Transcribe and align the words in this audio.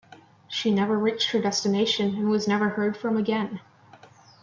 She 0.47 0.71
never 0.73 0.97
reached 0.97 1.29
her 1.29 1.39
destination, 1.39 2.15
and 2.15 2.27
was 2.31 2.47
never 2.47 2.69
heard 2.69 2.97
from 2.97 3.17
again. 3.17 3.59